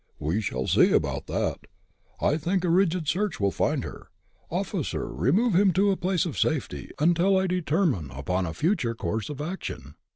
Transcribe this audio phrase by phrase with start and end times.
[0.17, 1.67] "We shall see about that.
[2.19, 4.09] I think a rigid search will find her.
[4.49, 9.29] Officer, remove him to a place of safety, until I determine upon a future course
[9.29, 9.93] of action."